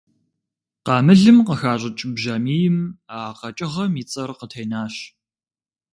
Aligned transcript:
Къамылым 0.85 1.37
къыхащӀыкӀ 1.47 2.03
бжьамийм 2.15 2.77
а 3.17 3.19
къэкӀыгъэм 3.39 3.93
и 4.01 4.03
цӀэр 4.11 4.29
къытенащ. 4.39 4.95